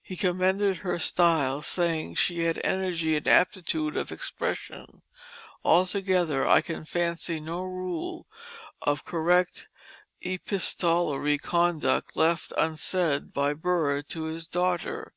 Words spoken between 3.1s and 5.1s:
and aptitude of expression;